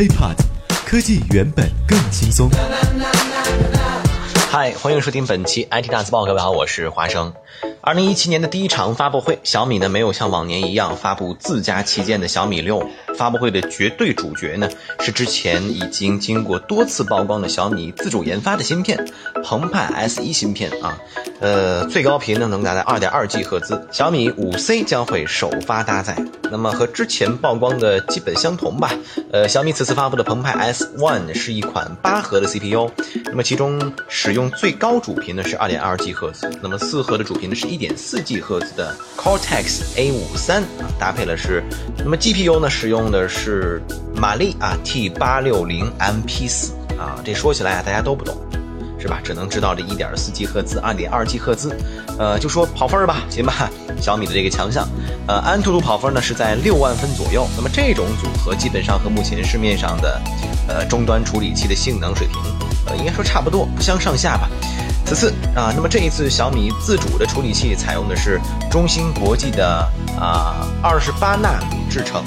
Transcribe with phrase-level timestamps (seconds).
[0.00, 0.36] HiPod，
[0.86, 2.48] 科技原本更轻松。
[4.50, 7.30] 嗨，欢迎收听本期 IT 大字报，各位好，我是华生。
[7.82, 12.86] 二零一七年的第一场发布会，小米呢没有像往年一样发布自家旗舰的小米六。
[13.16, 14.68] 发布会的绝对主角呢，
[15.00, 19.06] 是之前已经经过多次曝光的小米自主研发的芯片——
[19.44, 20.98] 澎湃 S 一芯片啊。
[21.40, 26.16] 呃，最高频呢能达到二点二 G 赫兹，小米五 C 将会首发搭载。
[26.50, 28.90] 那么和之前曝光的基本相同吧。
[29.32, 32.90] 呃，小米此次发布的澎湃 S One 是一款八核的 CPU，
[33.24, 41.62] 那么其中使用最高主频呢是二点二 G 赫兹，那么四核的主频呢是一点四 G 赫兹的 Cortex A 五三啊，搭配了是，
[41.98, 43.80] 那么 GPU 呢使用的是
[44.14, 48.36] 马力啊 T 八六零 MP 四啊，这说起来啊大家都不懂。
[49.02, 49.18] 是吧？
[49.24, 51.74] 只能知道这一点四 G 赫兹、二点二 G 赫兹，
[52.18, 53.70] 呃，就说跑分儿吧，行吧？
[53.98, 54.86] 小米的这个强项，
[55.26, 57.48] 呃，安兔兔跑分呢是在六万分左右。
[57.56, 60.20] 那么这种组合基本上和目前市面上的，
[60.68, 62.36] 呃，终端处理器的性能水平，
[62.88, 64.50] 呃，应该说差不多，不相上下吧。
[65.10, 69.84] 此次啊，那么这一次小米自主的处理器采用的是中芯国际的
[70.16, 72.22] 啊二十八纳米制程。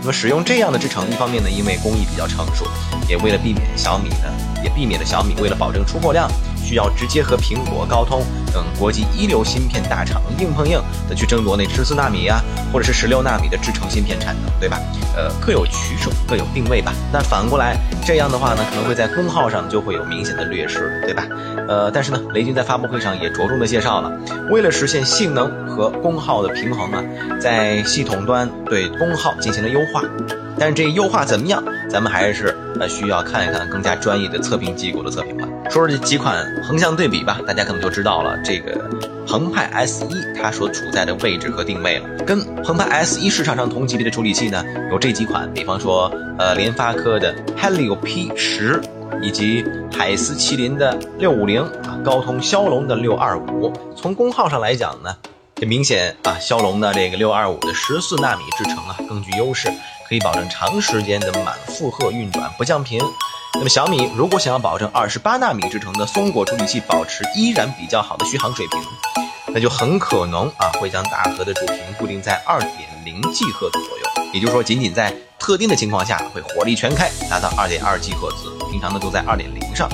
[0.00, 2.66] 那么使用这样的制程，一方面呢，因为工艺比较成熟，
[3.12, 4.32] 也为了避免小米呢，
[4.64, 6.26] 也避免了小米为了保证出货量。
[6.64, 8.22] 需要直接和苹果、高通
[8.54, 12.40] 等国际一流芯片大厂硬碰硬的去争夺那十四纳米啊，
[12.72, 14.78] 或者是十六纳米的制程芯片产能，对吧？
[15.16, 16.94] 呃，各有取舍，各有定位吧。
[17.12, 21.26] 但反过来，这样的话呢，可能会在功耗上就会有明显的劣势，对吧？
[21.68, 24.10] 呃，但是呢，雷军在发布会上也着重的介绍了，
[24.48, 27.02] 为了实现性能和功耗的平衡啊，
[27.40, 30.00] 在系统端对功耗进行了优化。
[30.58, 31.62] 但是这优化怎么样？
[31.90, 35.48] 咱们还是那需要看一看更加专业的测评机构的测评了。
[35.70, 38.78] 说说这几款横向对比吧，大家可能就知道了这个
[39.26, 42.08] 澎湃 S 一它所处在的位置和定位了。
[42.26, 48.80] 跟澎湃 S 一市场上同级别的处理器呢，有这几款，比方说呃联发科的 Helio P 十，
[49.22, 49.64] 以及
[49.96, 53.72] 海思麒麟的六五零啊，高通骁龙的六二五。
[53.96, 55.16] 从功耗上来讲呢，
[55.54, 59.70] 这明显啊，骁龙的这个六二五的十四纳米制程啊更具优势。
[60.12, 63.00] 可以保证长时间的满负荷运转不降频。
[63.54, 68.78] 那么小米如果想要保证二十八纳米制成的松果处理器保持依然比较好的续航水平，
[69.54, 72.74] 那就很可能啊会将大核的主频固定在二点
[73.06, 74.04] 零 G 赫兹左右。
[74.34, 79.88] 也就是说，仅仅在特定的情况下会火力全开，达到二点二 G 赫兹，平常呢都在二点零上。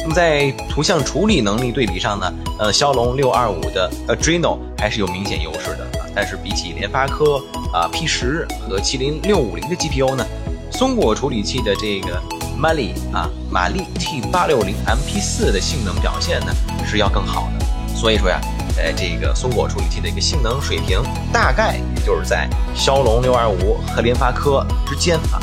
[0.00, 5.88] 那么在图像处理能力对比上呢，呃，骁龙六二五的 Adreno 还是有明显优势的。
[6.14, 7.40] 但是比起联发科
[7.72, 10.26] 啊 P 十和麒麟六五零的 GPU 呢，
[10.70, 12.20] 松果处理器的这个
[12.60, 16.54] Mali 啊马力 T 八六零 MP 四的性能表现呢
[16.86, 17.64] 是要更好的。
[17.94, 18.40] 所以说呀，
[18.76, 21.00] 呃，这个松果处理器的一个性能水平
[21.32, 25.40] 大概也就是在骁龙六二五和联发科之间啊。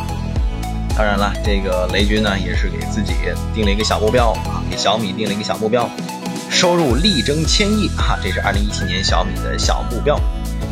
[0.96, 3.13] 当然了，这个雷军呢也是给自己
[3.56, 5.90] 定了一个小目标啊，给小米定了一个小目标，
[6.50, 10.19] 收入力争千亿啊，这是二零一七年小米的小目标。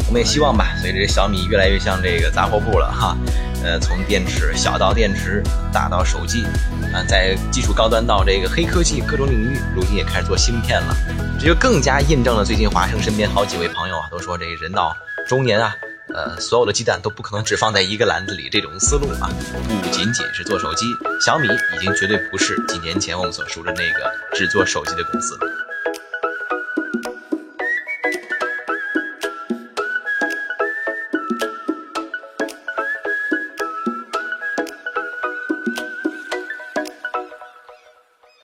[0.07, 3.17] 我们也希望吧，随着小米越来越像这个杂货铺了哈，
[3.61, 6.45] 呃，从电池小到电池，大到手机，
[6.93, 10.95] 啊，在技术高端到这个黑科技各种领域，如今也开始做芯片了，
[11.37, 14.95] 这就更加印证了最近华生身边好几位朋友啊都说，这人到
[15.27, 15.75] 中年啊，
[16.15, 19.29] 呃，所有的鸡蛋都不可能只放在一个篮子里，这种思路啊，
[19.67, 20.85] 不仅仅是做手机，
[21.19, 25.37] 小米已经绝对不是几年前我们所说的那个只做手机的公司。